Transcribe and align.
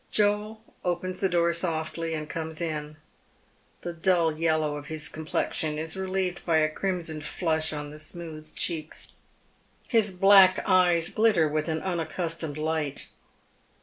Joel 0.09 0.63
opens 0.83 1.19
the 1.19 1.29
door 1.29 1.53
softly 1.53 2.15
and 2.15 2.27
comes 2.27 2.59
in. 2.59 2.97
The 3.81 3.93
dull 3.93 4.31
yellow 4.35 4.75
of 4.75 4.87
his 4.87 5.07
complexion 5.07 5.77
is 5.77 5.95
relieved 5.95 6.43
by 6.43 6.57
a 6.57 6.69
crimson 6.71 7.21
flush 7.21 7.71
on 7.71 7.91
the 7.91 7.99
smooth 7.99 8.55
cheeks. 8.55 9.09
His 9.87 10.11
black 10.11 10.59
eyes 10.65 11.09
glitter 11.09 11.47
with 11.47 11.67
an 11.69 11.83
unaccustomed 11.83 12.57
light. 12.57 13.09